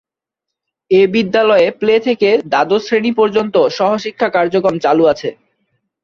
[0.91, 5.29] এ বিদ্যালয়টিতে প্লে থেকে দ্বাদশ শ্রেনি পর্যন্ত সহশিক্ষা কার্যক্রম চালু আছে।